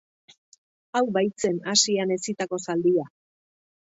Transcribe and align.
Hau 0.99 1.03
baitzen 1.17 1.59
Asian 1.75 2.15
hezitako 2.17 2.61
zaldia. 2.69 3.05